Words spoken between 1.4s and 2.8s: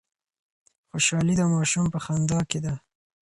ماشوم په خندا کي ده.